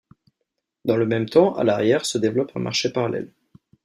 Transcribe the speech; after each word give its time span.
Dans 0.83 0.97
le 0.97 1.05
même 1.05 1.29
temps, 1.29 1.55
à 1.57 1.63
l’arrière, 1.63 2.07
se 2.07 2.17
développe 2.17 2.53
un 2.55 2.59
marché 2.59 2.89
parallèle. 2.91 3.31